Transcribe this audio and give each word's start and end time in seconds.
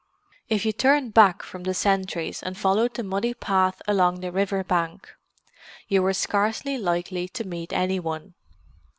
If 0.49 0.65
you 0.65 0.73
turned 0.73 1.13
back 1.13 1.43
from 1.43 1.61
the 1.61 1.75
sentries 1.75 2.41
and 2.41 2.57
followed 2.57 2.95
the 2.95 3.03
muddy 3.03 3.35
path 3.35 3.83
along 3.87 4.15
the 4.21 4.31
river 4.31 4.63
bank, 4.63 5.07
you 5.87 6.01
were 6.01 6.11
scarcely 6.13 6.75
likely 6.79 7.27
to 7.27 7.43
meet 7.47 7.71
any 7.71 7.99
one. 7.99 8.33